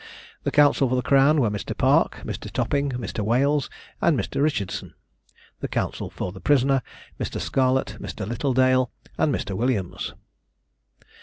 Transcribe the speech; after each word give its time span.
The 0.41 0.49
counsel 0.51 0.89
for 0.89 0.95
the 0.95 1.03
crown 1.03 1.39
were, 1.39 1.51
Mr. 1.51 1.77
Park, 1.77 2.21
Mr. 2.25 2.49
Topping, 2.49 2.89
Mr. 2.93 3.19
Wailes, 3.19 3.69
and 4.01 4.19
Mr. 4.19 4.41
Richardson. 4.41 4.95
The 5.59 5.67
counsel 5.67 6.09
for 6.09 6.31
the 6.31 6.41
prisoner 6.41 6.81
Mr. 7.19 7.39
Scarlett, 7.39 7.97
Mr. 7.99 8.27
Littledale, 8.27 8.89
and 9.19 9.31
Mr. 9.31 9.55
Williams. 9.55 10.15